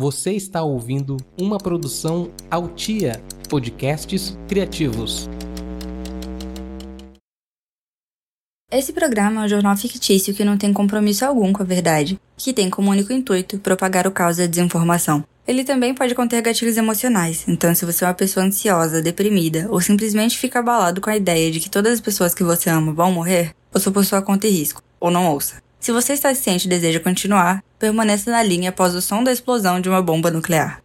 Você 0.00 0.30
está 0.30 0.62
ouvindo 0.62 1.16
uma 1.36 1.58
produção 1.58 2.30
Altia 2.48 3.20
Podcasts 3.48 4.38
Criativos. 4.46 5.28
Esse 8.70 8.92
programa 8.92 9.42
é 9.42 9.44
um 9.44 9.48
jornal 9.48 9.76
fictício 9.76 10.32
que 10.32 10.44
não 10.44 10.56
tem 10.56 10.72
compromisso 10.72 11.24
algum 11.24 11.52
com 11.52 11.64
a 11.64 11.66
verdade, 11.66 12.16
que 12.36 12.52
tem 12.52 12.70
como 12.70 12.92
único 12.92 13.12
intuito 13.12 13.58
propagar 13.58 14.06
o 14.06 14.12
caos 14.12 14.36
da 14.36 14.46
desinformação. 14.46 15.24
Ele 15.44 15.64
também 15.64 15.92
pode 15.92 16.14
conter 16.14 16.42
gatilhos 16.42 16.76
emocionais, 16.76 17.44
então 17.48 17.74
se 17.74 17.84
você 17.84 18.04
é 18.04 18.06
uma 18.06 18.14
pessoa 18.14 18.46
ansiosa, 18.46 19.02
deprimida 19.02 19.66
ou 19.68 19.80
simplesmente 19.80 20.38
fica 20.38 20.60
abalado 20.60 21.00
com 21.00 21.10
a 21.10 21.16
ideia 21.16 21.50
de 21.50 21.58
que 21.58 21.68
todas 21.68 21.94
as 21.94 22.00
pessoas 22.00 22.32
que 22.32 22.44
você 22.44 22.70
ama 22.70 22.92
vão 22.92 23.10
morrer, 23.10 23.52
ouça 23.74 23.90
por 23.90 24.04
sua 24.04 24.22
conta 24.22 24.46
e 24.46 24.50
risco, 24.50 24.80
ou 25.00 25.10
não 25.10 25.26
ouça. 25.32 25.60
Se 25.80 25.90
você 25.90 26.12
está 26.12 26.32
ciente 26.36 26.66
e 26.66 26.70
deseja 26.70 27.00
continuar, 27.00 27.64
permaneça 27.78 28.30
na 28.30 28.42
linha 28.42 28.70
após 28.70 28.94
o 28.94 29.00
som 29.00 29.22
da 29.22 29.32
explosão 29.32 29.80
de 29.80 29.88
uma 29.88 30.02
bomba 30.02 30.30
nuclear. 30.30 30.82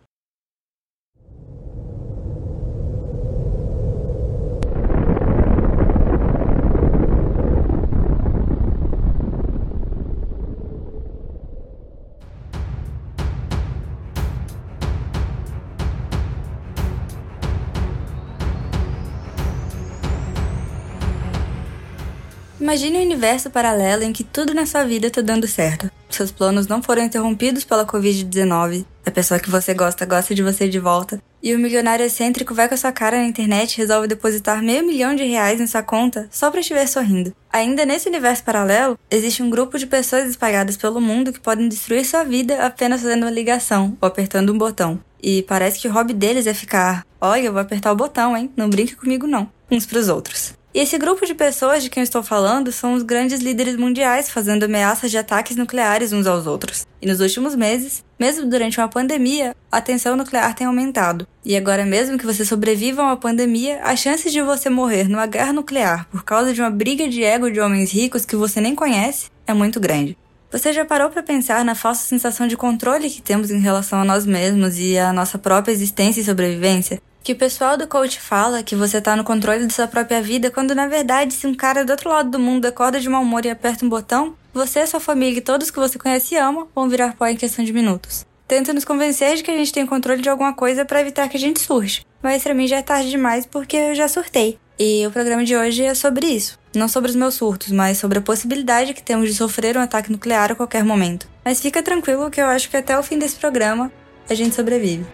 Imagine 22.59 22.97
um 22.97 23.01
universo 23.01 23.49
paralelo 23.51 24.03
em 24.03 24.13
que 24.13 24.23
tudo 24.23 24.53
na 24.53 24.65
sua 24.65 24.83
vida 24.83 25.11
tá 25.11 25.21
dando 25.21 25.45
certo. 25.45 25.91
Seus 26.13 26.31
planos 26.31 26.67
não 26.67 26.79
foram 26.79 27.03
interrompidos 27.03 27.63
pela 27.63 27.87
Covid-19, 27.87 28.85
a 29.03 29.09
pessoa 29.09 29.39
que 29.39 29.49
você 29.49 29.73
gosta 29.73 30.05
gosta 30.05 30.35
de 30.35 30.43
você 30.43 30.69
de 30.69 30.77
volta, 30.77 31.19
e 31.41 31.55
o 31.55 31.59
milionário 31.59 32.05
excêntrico 32.05 32.53
vai 32.53 32.67
com 32.67 32.75
a 32.75 32.77
sua 32.77 32.91
cara 32.91 33.17
na 33.17 33.25
internet 33.25 33.73
e 33.73 33.77
resolve 33.79 34.07
depositar 34.07 34.61
meio 34.61 34.85
milhão 34.85 35.15
de 35.15 35.23
reais 35.23 35.59
em 35.59 35.65
sua 35.65 35.81
conta 35.81 36.27
só 36.29 36.51
pra 36.51 36.59
estiver 36.59 36.85
sorrindo. 36.85 37.33
Ainda 37.51 37.83
nesse 37.83 38.07
universo 38.07 38.43
paralelo, 38.43 38.97
existe 39.09 39.41
um 39.41 39.49
grupo 39.49 39.79
de 39.79 39.87
pessoas 39.87 40.29
espalhadas 40.29 40.77
pelo 40.77 41.01
mundo 41.01 41.33
que 41.33 41.39
podem 41.39 41.67
destruir 41.67 42.05
sua 42.05 42.23
vida 42.23 42.63
apenas 42.63 43.01
fazendo 43.01 43.23
uma 43.23 43.31
ligação 43.31 43.97
ou 43.99 44.07
apertando 44.07 44.53
um 44.53 44.57
botão. 44.57 44.99
E 45.19 45.41
parece 45.41 45.79
que 45.79 45.87
o 45.87 45.91
hobby 45.91 46.13
deles 46.13 46.45
é 46.45 46.53
ficar: 46.53 47.07
olha, 47.19 47.47
eu 47.47 47.53
vou 47.53 47.61
apertar 47.61 47.91
o 47.91 47.95
botão, 47.95 48.37
hein? 48.37 48.51
Não 48.55 48.69
brinque 48.69 48.95
comigo 48.95 49.25
não. 49.25 49.49
Uns 49.71 49.87
pros 49.87 50.09
outros. 50.09 50.53
E 50.73 50.79
esse 50.79 50.97
grupo 50.97 51.23
de 51.23 51.35
pessoas 51.35 51.83
de 51.83 51.89
quem 51.89 52.01
eu 52.01 52.03
estou 52.03 52.23
falando 52.23 52.71
são 52.71 52.95
os 52.95 53.03
grandes 53.03 53.41
líderes 53.41 53.75
mundiais 53.75 54.31
fazendo 54.31 54.63
ameaças 54.63 55.11
de 55.11 55.19
ataques 55.19 55.55
nucleares 55.55 56.11
uns 56.11 56.25
aos 56.25 56.47
outros. 56.47 56.87
E 56.99 57.05
nos 57.05 57.19
últimos 57.19 57.55
meses, 57.55 58.03
mesmo 58.19 58.49
durante 58.49 58.79
uma 58.79 58.87
pandemia, 58.87 59.55
a 59.71 59.79
tensão 59.79 60.15
nuclear 60.15 60.55
tem 60.55 60.65
aumentado. 60.65 61.27
E 61.45 61.55
agora, 61.55 61.85
mesmo 61.85 62.17
que 62.17 62.25
você 62.25 62.43
sobreviva 62.43 63.03
a 63.03 63.05
uma 63.05 63.17
pandemia, 63.17 63.81
a 63.83 63.95
chance 63.95 64.31
de 64.31 64.41
você 64.41 64.67
morrer 64.67 65.07
numa 65.07 65.27
guerra 65.27 65.53
nuclear 65.53 66.07
por 66.09 66.23
causa 66.23 66.51
de 66.51 66.59
uma 66.59 66.71
briga 66.71 67.07
de 67.07 67.23
ego 67.23 67.51
de 67.51 67.59
homens 67.59 67.91
ricos 67.91 68.25
que 68.25 68.35
você 68.35 68.59
nem 68.59 68.73
conhece 68.73 69.29
é 69.45 69.53
muito 69.53 69.79
grande. 69.79 70.17
Você 70.51 70.73
já 70.73 70.83
parou 70.83 71.11
para 71.11 71.21
pensar 71.21 71.63
na 71.63 71.75
falsa 71.75 72.03
sensação 72.03 72.47
de 72.47 72.57
controle 72.57 73.11
que 73.11 73.21
temos 73.21 73.51
em 73.51 73.59
relação 73.59 73.99
a 73.99 74.05
nós 74.05 74.25
mesmos 74.25 74.79
e 74.79 74.97
à 74.97 75.13
nossa 75.13 75.37
própria 75.37 75.71
existência 75.71 76.21
e 76.21 76.23
sobrevivência? 76.23 76.99
Que 77.23 77.31
o 77.31 77.37
pessoal 77.37 77.77
do 77.77 77.87
coach 77.87 78.19
fala 78.19 78.61
que 78.61 78.75
você 78.75 78.99
tá 78.99 79.15
no 79.15 79.23
controle 79.23 79.65
de 79.65 79.73
sua 79.73 79.87
própria 79.87 80.21
vida, 80.21 80.51
quando 80.51 80.75
na 80.75 80.87
verdade, 80.87 81.33
se 81.33 81.47
um 81.47 81.55
cara 81.55 81.85
do 81.85 81.91
outro 81.91 82.09
lado 82.09 82.29
do 82.29 82.37
mundo 82.37 82.65
acorda 82.65 82.99
de 82.99 83.07
mau 83.07 83.23
humor 83.23 83.45
e 83.45 83.49
aperta 83.49 83.85
um 83.85 83.89
botão, 83.89 84.35
você, 84.53 84.85
sua 84.85 84.99
família 84.99 85.37
e 85.37 85.41
todos 85.41 85.71
que 85.71 85.79
você 85.79 85.97
conhece 85.97 86.35
e 86.35 86.37
ama 86.37 86.67
vão 86.75 86.89
virar 86.89 87.15
pó 87.15 87.25
em 87.25 87.37
questão 87.37 87.63
de 87.63 87.71
minutos. 87.71 88.25
Tenta 88.45 88.73
nos 88.73 88.83
convencer 88.83 89.37
de 89.37 89.43
que 89.43 89.49
a 89.49 89.55
gente 89.55 89.71
tem 89.71 89.85
controle 89.85 90.21
de 90.21 90.29
alguma 90.29 90.53
coisa 90.53 90.83
para 90.83 90.99
evitar 90.99 91.29
que 91.29 91.37
a 91.37 91.39
gente 91.39 91.61
surge. 91.61 92.05
Mas 92.21 92.43
para 92.43 92.53
mim 92.53 92.67
já 92.67 92.77
é 92.77 92.81
tarde 92.81 93.09
demais 93.09 93.45
porque 93.45 93.77
eu 93.77 93.95
já 93.95 94.09
surtei. 94.09 94.59
E 94.77 95.07
o 95.07 95.11
programa 95.11 95.45
de 95.45 95.55
hoje 95.55 95.83
é 95.83 95.93
sobre 95.93 96.27
isso. 96.27 96.59
Não 96.75 96.89
sobre 96.89 97.09
os 97.09 97.15
meus 97.15 97.35
surtos, 97.35 97.71
mas 97.71 97.99
sobre 97.99 98.19
a 98.19 98.21
possibilidade 98.21 98.93
que 98.93 99.01
temos 99.01 99.29
de 99.29 99.35
sofrer 99.35 99.77
um 99.77 99.81
ataque 99.81 100.11
nuclear 100.11 100.51
a 100.51 100.55
qualquer 100.55 100.83
momento. 100.83 101.27
Mas 101.45 101.61
fica 101.61 101.81
tranquilo 101.81 102.29
que 102.29 102.41
eu 102.41 102.47
acho 102.47 102.69
que 102.69 102.75
até 102.75 102.99
o 102.99 103.03
fim 103.03 103.17
desse 103.17 103.37
programa 103.37 103.91
a 104.29 104.33
gente 104.33 104.55
sobrevive. 104.55 105.05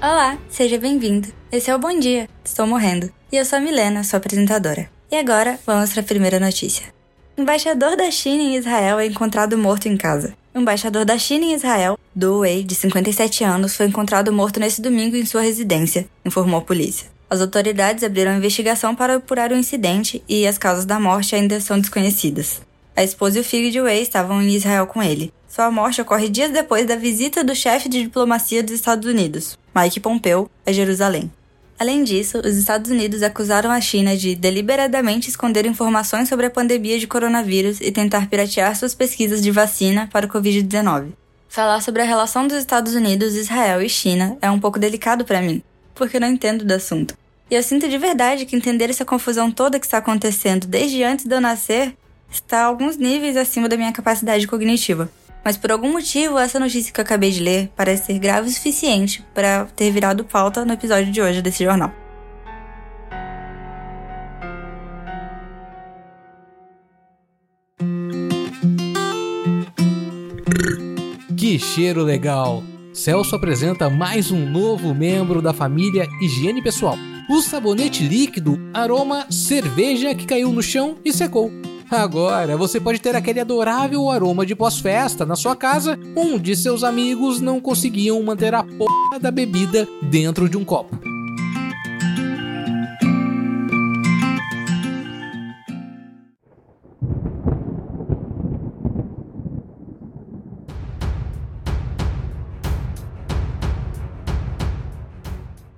Olá, 0.00 0.38
seja 0.48 0.78
bem-vindo. 0.78 1.26
Esse 1.50 1.72
é 1.72 1.74
o 1.74 1.78
Bom 1.78 1.98
Dia, 1.98 2.28
estou 2.44 2.68
morrendo. 2.68 3.10
E 3.32 3.36
eu 3.36 3.44
sou 3.44 3.58
a 3.58 3.60
Milena, 3.60 4.04
sua 4.04 4.18
apresentadora. 4.18 4.88
E 5.10 5.16
agora, 5.16 5.58
vamos 5.66 5.92
para 5.92 6.02
a 6.02 6.04
primeira 6.04 6.38
notícia. 6.38 6.86
Embaixador 7.36 7.96
da 7.96 8.08
China 8.08 8.40
em 8.40 8.56
Israel 8.56 9.00
é 9.00 9.06
encontrado 9.06 9.58
morto 9.58 9.88
em 9.88 9.96
casa. 9.96 10.34
Embaixador 10.54 11.04
da 11.04 11.18
China 11.18 11.46
em 11.46 11.54
Israel, 11.54 11.98
Do 12.14 12.38
Wei, 12.38 12.62
de 12.62 12.76
57 12.76 13.42
anos, 13.42 13.74
foi 13.74 13.86
encontrado 13.86 14.32
morto 14.32 14.60
nesse 14.60 14.80
domingo 14.80 15.16
em 15.16 15.26
sua 15.26 15.42
residência, 15.42 16.08
informou 16.24 16.60
a 16.60 16.64
polícia. 16.64 17.08
As 17.28 17.40
autoridades 17.40 18.04
abriram 18.04 18.36
investigação 18.36 18.94
para 18.94 19.16
apurar 19.16 19.50
o 19.50 19.56
incidente 19.56 20.22
e 20.28 20.46
as 20.46 20.56
causas 20.56 20.84
da 20.84 21.00
morte 21.00 21.34
ainda 21.34 21.60
são 21.60 21.76
desconhecidas. 21.76 22.62
A 22.94 23.02
esposa 23.02 23.38
e 23.38 23.40
o 23.40 23.44
filho 23.44 23.70
de 23.72 23.80
Wei 23.80 24.00
estavam 24.00 24.40
em 24.40 24.54
Israel 24.54 24.86
com 24.86 25.02
ele. 25.02 25.32
Sua 25.48 25.70
morte 25.70 26.00
ocorre 26.00 26.28
dias 26.28 26.52
depois 26.52 26.86
da 26.86 26.94
visita 26.94 27.42
do 27.42 27.54
chefe 27.54 27.88
de 27.88 28.02
diplomacia 28.02 28.62
dos 28.62 28.74
Estados 28.74 29.08
Unidos, 29.08 29.58
Mike 29.78 30.00
Pompeo, 30.00 30.50
a 30.66 30.72
Jerusalém. 30.72 31.30
Além 31.78 32.02
disso, 32.02 32.38
os 32.38 32.56
Estados 32.56 32.90
Unidos 32.90 33.22
acusaram 33.22 33.70
a 33.70 33.80
China 33.80 34.16
de 34.16 34.34
deliberadamente 34.34 35.28
esconder 35.28 35.64
informações 35.64 36.28
sobre 36.28 36.46
a 36.46 36.50
pandemia 36.50 36.98
de 36.98 37.06
coronavírus 37.06 37.80
e 37.80 37.92
tentar 37.92 38.28
piratear 38.28 38.74
suas 38.74 38.96
pesquisas 38.96 39.40
de 39.40 39.52
vacina 39.52 40.08
para 40.12 40.26
o 40.26 40.28
Covid-19. 40.28 41.12
Falar 41.48 41.80
sobre 41.80 42.02
a 42.02 42.04
relação 42.04 42.48
dos 42.48 42.56
Estados 42.56 42.94
Unidos, 42.94 43.36
Israel 43.36 43.80
e 43.80 43.88
China 43.88 44.36
é 44.42 44.50
um 44.50 44.58
pouco 44.58 44.78
delicado 44.78 45.24
para 45.24 45.40
mim, 45.40 45.62
porque 45.94 46.18
não 46.18 46.28
entendo 46.28 46.64
do 46.64 46.74
assunto. 46.74 47.16
E 47.48 47.54
eu 47.54 47.62
sinto 47.62 47.88
de 47.88 47.96
verdade 47.96 48.44
que 48.44 48.56
entender 48.56 48.90
essa 48.90 49.04
confusão 49.04 49.50
toda 49.50 49.78
que 49.78 49.86
está 49.86 49.98
acontecendo 49.98 50.66
desde 50.66 51.04
antes 51.04 51.24
de 51.24 51.34
eu 51.34 51.40
nascer 51.40 51.96
está 52.30 52.62
a 52.62 52.64
alguns 52.64 52.96
níveis 52.96 53.36
acima 53.36 53.68
da 53.68 53.76
minha 53.76 53.92
capacidade 53.92 54.46
cognitiva. 54.48 55.08
Mas 55.48 55.56
por 55.56 55.72
algum 55.72 55.92
motivo, 55.92 56.38
essa 56.38 56.60
notícia 56.60 56.92
que 56.92 57.00
eu 57.00 57.02
acabei 57.02 57.30
de 57.30 57.40
ler 57.40 57.70
parece 57.74 58.04
ser 58.04 58.18
grave 58.18 58.50
o 58.50 58.52
suficiente 58.52 59.24
para 59.32 59.64
ter 59.74 59.90
virado 59.90 60.22
pauta 60.22 60.62
no 60.62 60.74
episódio 60.74 61.10
de 61.10 61.22
hoje 61.22 61.40
desse 61.40 61.64
jornal. 61.64 61.90
Que 71.34 71.58
cheiro 71.58 72.02
legal! 72.02 72.62
Celso 72.92 73.34
apresenta 73.34 73.88
mais 73.88 74.30
um 74.30 74.50
novo 74.50 74.94
membro 74.94 75.40
da 75.40 75.54
família 75.54 76.06
Higiene 76.20 76.62
Pessoal. 76.62 76.98
O 77.30 77.40
sabonete 77.40 78.06
líquido 78.06 78.58
aroma 78.74 79.26
cerveja 79.30 80.14
que 80.14 80.26
caiu 80.26 80.52
no 80.52 80.62
chão 80.62 80.98
e 81.02 81.10
secou. 81.10 81.50
Agora 81.90 82.54
você 82.54 82.78
pode 82.78 83.00
ter 83.00 83.16
aquele 83.16 83.40
adorável 83.40 84.10
aroma 84.10 84.44
de 84.44 84.54
pós-festa 84.54 85.24
na 85.24 85.34
sua 85.34 85.56
casa, 85.56 85.98
onde 86.14 86.54
seus 86.54 86.84
amigos 86.84 87.40
não 87.40 87.60
conseguiam 87.60 88.22
manter 88.22 88.54
a 88.54 88.62
porra 88.62 89.18
da 89.18 89.30
bebida 89.30 89.88
dentro 90.02 90.48
de 90.50 90.58
um 90.58 90.64
copo. 90.64 90.98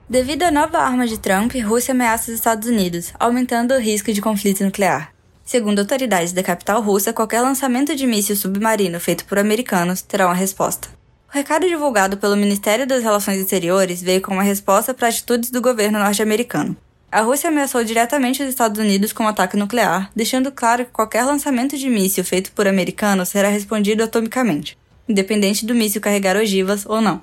Devido 0.09 0.43
à 0.43 0.51
nova 0.51 0.79
arma 0.79 1.07
de 1.07 1.21
Trump, 1.21 1.55
Rússia 1.55 1.93
ameaça 1.93 2.33
os 2.33 2.35
Estados 2.35 2.69
Unidos, 2.69 3.13
aumentando 3.17 3.75
o 3.75 3.79
risco 3.79 4.13
de 4.13 4.21
conflito 4.21 4.65
nuclear. 4.65 5.20
Segundo 5.51 5.81
autoridades 5.81 6.33
da 6.33 6.45
capital 6.45 6.81
russa, 6.81 7.13
qualquer 7.13 7.41
lançamento 7.41 7.97
de 7.97 8.07
míssil 8.07 8.37
submarino 8.37 9.01
feito 9.01 9.25
por 9.25 9.37
americanos 9.37 10.01
terá 10.01 10.27
uma 10.27 10.33
resposta. 10.33 10.87
O 11.29 11.37
recado 11.37 11.67
divulgado 11.67 12.17
pelo 12.17 12.37
Ministério 12.37 12.87
das 12.87 13.03
Relações 13.03 13.41
Exteriores 13.41 14.01
veio 14.01 14.21
como 14.21 14.37
uma 14.37 14.45
resposta 14.45 14.95
para 14.95 15.09
atitudes 15.09 15.51
do 15.51 15.61
governo 15.61 15.99
norte-americano. 15.99 16.77
A 17.11 17.23
Rússia 17.23 17.49
ameaçou 17.49 17.83
diretamente 17.83 18.41
os 18.41 18.49
Estados 18.49 18.81
Unidos 18.81 19.13
com 19.13 19.25
um 19.25 19.27
ataque 19.27 19.57
nuclear, 19.57 20.09
deixando 20.15 20.53
claro 20.53 20.85
que 20.85 20.93
qualquer 20.93 21.25
lançamento 21.25 21.77
de 21.77 21.91
míssil 21.91 22.23
feito 22.23 22.53
por 22.53 22.69
americanos 22.69 23.31
será 23.31 23.49
respondido 23.49 24.05
atomicamente, 24.05 24.79
independente 25.09 25.67
do 25.67 25.75
míssil 25.75 26.01
carregar 26.01 26.37
ogivas 26.37 26.87
ou 26.87 27.01
não. 27.01 27.21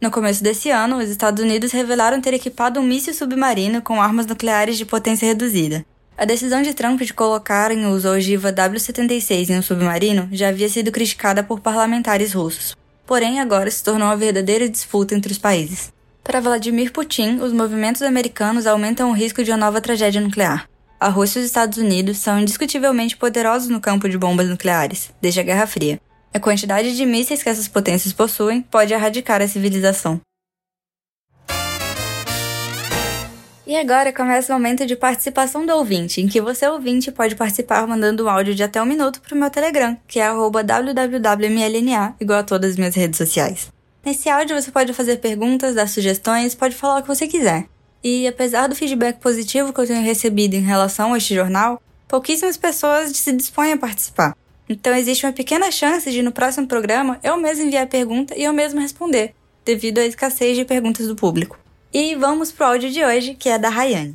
No 0.00 0.12
começo 0.12 0.44
desse 0.44 0.70
ano, 0.70 0.98
os 0.98 1.10
Estados 1.10 1.42
Unidos 1.42 1.72
revelaram 1.72 2.20
ter 2.20 2.34
equipado 2.34 2.78
um 2.78 2.84
míssil 2.84 3.14
submarino 3.14 3.82
com 3.82 4.00
armas 4.00 4.26
nucleares 4.26 4.78
de 4.78 4.86
potência 4.86 5.26
reduzida, 5.26 5.84
a 6.18 6.24
decisão 6.24 6.62
de 6.62 6.74
Trump 6.74 7.00
de 7.00 7.14
colocar 7.14 7.70
em 7.70 7.86
uso 7.86 8.08
a 8.08 8.10
ogiva 8.10 8.50
W-76 8.50 9.50
em 9.50 9.58
um 9.58 9.62
submarino 9.62 10.28
já 10.32 10.48
havia 10.48 10.68
sido 10.68 10.90
criticada 10.90 11.44
por 11.44 11.60
parlamentares 11.60 12.32
russos. 12.32 12.76
Porém, 13.06 13.38
agora 13.38 13.70
se 13.70 13.84
tornou 13.84 14.08
uma 14.08 14.16
verdadeira 14.16 14.68
disputa 14.68 15.14
entre 15.14 15.30
os 15.30 15.38
países. 15.38 15.92
Para 16.24 16.40
Vladimir 16.40 16.92
Putin, 16.92 17.36
os 17.36 17.52
movimentos 17.52 18.02
americanos 18.02 18.66
aumentam 18.66 19.10
o 19.10 19.14
risco 19.14 19.44
de 19.44 19.52
uma 19.52 19.56
nova 19.56 19.80
tragédia 19.80 20.20
nuclear. 20.20 20.68
A 20.98 21.08
Rússia 21.08 21.38
e 21.38 21.42
os 21.42 21.46
Estados 21.46 21.78
Unidos 21.78 22.18
são 22.18 22.40
indiscutivelmente 22.40 23.16
poderosos 23.16 23.68
no 23.68 23.80
campo 23.80 24.08
de 24.08 24.18
bombas 24.18 24.48
nucleares, 24.48 25.12
desde 25.22 25.38
a 25.38 25.44
Guerra 25.44 25.68
Fria. 25.68 26.00
A 26.34 26.40
quantidade 26.40 26.96
de 26.96 27.06
mísseis 27.06 27.44
que 27.44 27.48
essas 27.48 27.68
potências 27.68 28.12
possuem 28.12 28.60
pode 28.60 28.92
erradicar 28.92 29.40
a 29.40 29.46
civilização. 29.46 30.20
E 33.68 33.76
agora 33.76 34.10
começa 34.14 34.50
o 34.50 34.56
momento 34.56 34.86
de 34.86 34.96
participação 34.96 35.66
do 35.66 35.74
ouvinte, 35.74 36.22
em 36.22 36.26
que 36.26 36.40
você 36.40 36.66
ouvinte 36.66 37.12
pode 37.12 37.36
participar 37.36 37.86
mandando 37.86 38.24
um 38.24 38.28
áudio 38.30 38.54
de 38.54 38.62
até 38.62 38.80
um 38.80 38.86
minuto 38.86 39.20
para 39.20 39.34
o 39.34 39.38
meu 39.38 39.50
Telegram, 39.50 39.94
que 40.08 40.18
é 40.18 40.30
www.mlna, 40.30 42.16
igual 42.18 42.38
a 42.38 42.42
todas 42.42 42.70
as 42.70 42.76
minhas 42.78 42.94
redes 42.94 43.18
sociais. 43.18 43.70
Nesse 44.02 44.30
áudio 44.30 44.58
você 44.58 44.70
pode 44.70 44.94
fazer 44.94 45.18
perguntas, 45.18 45.74
dar 45.74 45.86
sugestões, 45.86 46.54
pode 46.54 46.74
falar 46.74 47.00
o 47.00 47.02
que 47.02 47.08
você 47.08 47.26
quiser. 47.26 47.66
E 48.02 48.26
apesar 48.26 48.68
do 48.68 48.74
feedback 48.74 49.20
positivo 49.20 49.70
que 49.70 49.80
eu 49.80 49.86
tenho 49.86 50.02
recebido 50.02 50.54
em 50.54 50.62
relação 50.62 51.12
a 51.12 51.18
este 51.18 51.34
jornal, 51.34 51.78
pouquíssimas 52.08 52.56
pessoas 52.56 53.14
se 53.14 53.32
dispõem 53.32 53.74
a 53.74 53.76
participar. 53.76 54.34
Então 54.66 54.94
existe 54.94 55.26
uma 55.26 55.32
pequena 55.34 55.70
chance 55.70 56.10
de 56.10 56.22
no 56.22 56.32
próximo 56.32 56.66
programa 56.66 57.20
eu 57.22 57.36
mesmo 57.36 57.66
enviar 57.66 57.84
a 57.84 57.86
pergunta 57.86 58.34
e 58.34 58.44
eu 58.44 58.52
mesmo 58.54 58.80
responder, 58.80 59.34
devido 59.62 59.98
à 59.98 60.06
escassez 60.06 60.56
de 60.56 60.64
perguntas 60.64 61.06
do 61.06 61.14
público. 61.14 61.67
E 61.92 62.14
vamos 62.16 62.52
pro 62.52 62.66
áudio 62.66 62.90
de 62.90 63.02
hoje, 63.02 63.34
que 63.34 63.48
é 63.48 63.58
da 63.58 63.70
Rayane. 63.70 64.14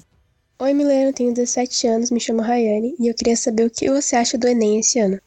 Oi, 0.59 0.73
Milena, 0.73 1.11
tenho 1.11 1.33
17 1.33 1.87
anos, 1.87 2.11
me 2.11 2.19
chamo 2.19 2.39
Rayane 2.39 2.95
e 2.99 3.07
eu 3.07 3.15
queria 3.15 3.35
saber 3.35 3.65
o 3.65 3.69
que 3.69 3.89
você 3.89 4.15
acha 4.15 4.37
do 4.37 4.47
Enem 4.47 4.79
esse 4.79 4.99
ano. 4.99 5.19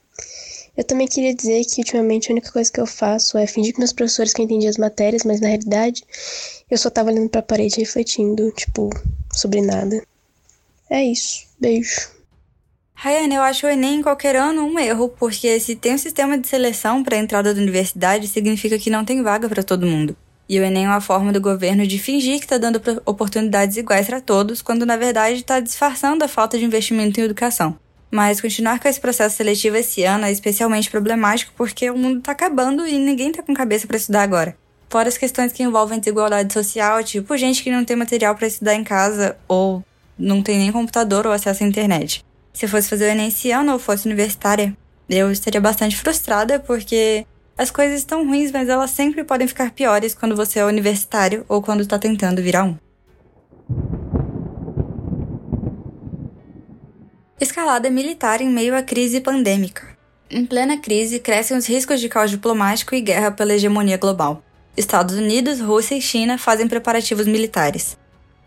Eu 0.77 0.85
também 0.85 1.09
queria 1.09 1.35
dizer 1.35 1.65
que 1.65 1.81
ultimamente 1.81 2.31
a 2.31 2.33
única 2.33 2.53
coisa 2.53 2.71
que 2.71 2.81
eu 2.81 2.87
faço 2.87 3.37
é 3.37 3.49
fingir 3.49 3.75
com 3.75 3.81
meus 3.81 3.93
professores 3.93 4.33
que 4.33 4.41
eu 4.41 4.45
entendi 4.45 4.69
as 4.69 4.77
matérias, 4.77 5.25
mas 5.25 5.41
na 5.41 5.49
realidade 5.49 6.05
eu 6.71 6.79
só 6.79 6.89
tava 6.89 7.11
olhando 7.11 7.29
pra 7.29 7.43
parede 7.43 7.81
refletindo, 7.81 8.53
tipo, 8.53 8.91
sobre 9.35 9.61
nada. 9.61 10.01
É 10.89 11.05
isso. 11.05 11.49
Beijo. 11.59 12.11
Rayane, 12.95 13.35
eu 13.35 13.43
acho 13.43 13.67
o 13.67 13.71
Enem 13.71 13.97
em 13.97 14.03
qualquer 14.03 14.37
ano 14.37 14.65
um 14.65 14.79
erro, 14.79 15.09
porque 15.09 15.59
se 15.59 15.75
tem 15.75 15.95
um 15.95 15.99
sistema 15.99 16.39
de 16.39 16.47
seleção 16.47 17.03
para 17.03 17.17
a 17.17 17.21
entrada 17.21 17.53
da 17.53 17.61
universidade, 17.61 18.29
significa 18.29 18.79
que 18.79 18.89
não 18.89 19.05
tem 19.05 19.21
vaga 19.21 19.49
para 19.49 19.65
todo 19.65 19.85
mundo. 19.85 20.17
E 20.49 20.61
o 20.61 20.65
Enem 20.65 20.85
é 20.85 20.89
uma 20.89 21.01
forma 21.01 21.33
do 21.33 21.41
governo 21.41 21.87
de 21.87 21.99
fingir 21.99 22.39
que 22.39 22.45
está 22.45 22.57
dando 22.57 22.81
oportunidades 23.05 23.77
iguais 23.77 24.07
para 24.07 24.21
todos, 24.21 24.63
quando 24.63 24.87
na 24.87 24.97
verdade 24.97 25.41
está 25.41 25.59
disfarçando 25.59 26.25
a 26.25 26.29
falta 26.29 26.57
de 26.57 26.65
investimento 26.65 27.19
em 27.19 27.25
educação. 27.25 27.77
Mas 28.11 28.41
continuar 28.41 28.79
com 28.79 28.89
esse 28.89 29.01
processo 29.01 29.37
seletivo 29.37 29.77
esse 29.77 30.05
ano 30.05 30.25
é 30.25 30.31
especialmente 30.31 30.91
problemático 30.91 31.53
porque 31.57 31.91
o 31.91 31.99
mundo 31.99 32.19
está 32.19 32.33
acabando 32.33 32.87
e 32.87 32.97
ninguém 32.99 33.31
está 33.31 33.43
com 33.43 33.53
cabeça 33.53 33.87
para 33.87 33.97
estudar 33.97 34.23
agora. 34.23 34.57
Fora 34.89 35.09
as 35.09 35.19
questões 35.19 35.53
que 35.53 35.65
envolvem 35.65 35.99
desigualdade 35.99 36.53
social, 36.53 37.03
tipo 37.03 37.37
gente 37.37 37.63
que 37.63 37.71
não 37.71 37.85
tem 37.85 37.97
material 37.97 38.37
para 38.37 38.47
estudar 38.47 38.75
em 38.75 38.85
casa 38.85 39.37
ou 39.49 39.85
não 40.17 40.43
tem 40.43 40.59
nem 40.59 40.71
computador 40.71 41.27
ou 41.27 41.33
acesso 41.33 41.65
à 41.65 41.67
internet. 41.67 42.25
Se 42.53 42.65
eu 42.65 42.69
fosse 42.69 42.89
fazer 42.89 43.07
o 43.07 43.09
Enem 43.09 43.29
esse 43.29 43.51
ano 43.51 43.73
ou 43.73 43.79
fosse 43.79 44.07
universitária, 44.07 44.77
eu 45.11 45.31
estaria 45.31 45.61
bastante 45.61 45.97
frustrada 45.97 46.61
porque 46.61 47.27
as 47.57 47.71
coisas 47.71 47.99
estão 47.99 48.27
ruins, 48.27 48.53
mas 48.53 48.69
elas 48.69 48.91
sempre 48.91 49.25
podem 49.25 49.49
ficar 49.49 49.71
piores 49.71 50.15
quando 50.15 50.37
você 50.37 50.59
é 50.59 50.65
universitário 50.65 51.45
ou 51.49 51.63
quando 51.63 51.81
está 51.81 51.99
tentando 51.99 52.43
virar 52.43 52.65
um. 52.65 52.77
Escalada 57.41 57.89
militar 57.89 58.41
em 58.41 58.49
meio 58.49 58.77
à 58.77 58.83
crise 58.83 59.21
pandêmica. 59.21 59.97
Em 60.29 60.45
plena 60.45 60.79
crise, 60.79 61.19
crescem 61.19 61.57
os 61.57 61.67
riscos 61.67 62.01
de 62.01 62.09
caos 62.09 62.31
diplomático 62.31 62.95
e 62.95 63.01
guerra 63.01 63.31
pela 63.31 63.55
hegemonia 63.55 63.97
global. 63.97 64.43
Estados 64.77 65.15
Unidos, 65.15 65.61
Rússia 65.61 65.95
e 65.95 66.03
China 66.03 66.37
fazem 66.37 66.69
preparativos 66.69 67.27
militares. 67.27 67.97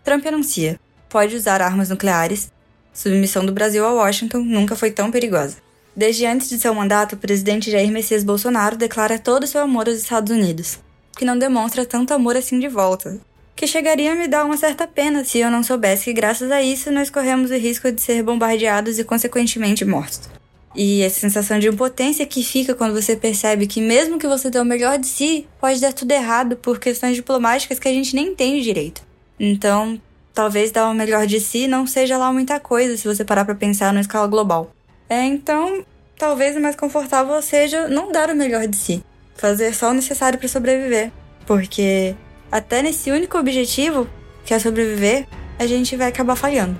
Trump 0.04 0.24
anuncia: 0.26 0.78
pode 1.08 1.34
usar 1.34 1.60
armas 1.60 1.88
nucleares. 1.88 2.52
Submissão 2.92 3.44
do 3.44 3.52
Brasil 3.52 3.84
a 3.84 3.92
Washington 3.92 4.38
nunca 4.38 4.76
foi 4.76 4.90
tão 4.90 5.10
perigosa. 5.10 5.56
Desde 5.94 6.24
antes 6.24 6.48
de 6.48 6.58
seu 6.58 6.72
mandato, 6.74 7.14
o 7.14 7.18
presidente 7.18 7.70
Jair 7.70 7.90
Messias 7.90 8.22
Bolsonaro 8.22 8.76
declara 8.76 9.18
todo 9.18 9.46
seu 9.46 9.60
amor 9.60 9.88
aos 9.88 9.98
Estados 9.98 10.32
Unidos, 10.32 10.78
que 11.16 11.24
não 11.24 11.38
demonstra 11.38 11.84
tanto 11.84 12.14
amor 12.14 12.36
assim 12.36 12.58
de 12.58 12.68
volta. 12.68 13.20
Que 13.56 13.66
chegaria 13.66 14.12
a 14.12 14.14
me 14.14 14.28
dar 14.28 14.44
uma 14.44 14.56
certa 14.56 14.86
pena 14.86 15.24
se 15.24 15.38
eu 15.38 15.50
não 15.50 15.62
soubesse 15.62 16.04
que, 16.04 16.12
graças 16.12 16.50
a 16.50 16.62
isso, 16.62 16.90
nós 16.90 17.10
corremos 17.10 17.50
o 17.50 17.56
risco 17.56 17.90
de 17.90 18.00
ser 18.00 18.22
bombardeados 18.22 18.98
e, 18.98 19.04
consequentemente, 19.04 19.84
mortos. 19.84 20.30
E 20.74 21.02
essa 21.02 21.20
sensação 21.20 21.58
de 21.58 21.68
impotência 21.68 22.24
que 22.24 22.44
fica 22.44 22.74
quando 22.74 22.94
você 22.94 23.16
percebe 23.16 23.66
que, 23.66 23.80
mesmo 23.80 24.18
que 24.18 24.26
você 24.26 24.48
dê 24.48 24.60
o 24.60 24.64
melhor 24.64 24.98
de 24.98 25.06
si, 25.06 25.46
pode 25.60 25.80
dar 25.80 25.92
tudo 25.92 26.12
errado 26.12 26.56
por 26.56 26.78
questões 26.78 27.16
diplomáticas 27.16 27.78
que 27.78 27.88
a 27.88 27.92
gente 27.92 28.14
nem 28.14 28.28
entende 28.28 28.62
direito. 28.62 29.02
Então, 29.38 30.00
talvez 30.32 30.70
dar 30.70 30.88
o 30.88 30.94
melhor 30.94 31.26
de 31.26 31.40
si 31.40 31.66
não 31.66 31.86
seja 31.86 32.16
lá 32.16 32.32
muita 32.32 32.60
coisa 32.60 32.96
se 32.96 33.08
você 33.08 33.24
parar 33.24 33.44
para 33.44 33.54
pensar 33.54 33.92
na 33.92 34.00
escala 34.00 34.28
global. 34.28 34.70
É, 35.10 35.24
então, 35.24 35.84
talvez 36.16 36.56
o 36.56 36.60
mais 36.60 36.76
confortável 36.76 37.42
seja 37.42 37.88
não 37.88 38.12
dar 38.12 38.30
o 38.30 38.36
melhor 38.36 38.68
de 38.68 38.76
si, 38.76 39.04
fazer 39.34 39.74
só 39.74 39.90
o 39.90 39.94
necessário 39.94 40.38
para 40.38 40.46
sobreviver, 40.46 41.10
porque 41.44 42.14
até 42.50 42.80
nesse 42.80 43.10
único 43.10 43.36
objetivo, 43.36 44.08
que 44.44 44.54
é 44.54 44.58
sobreviver, 44.60 45.26
a 45.58 45.66
gente 45.66 45.96
vai 45.96 46.06
acabar 46.08 46.36
falhando. 46.36 46.78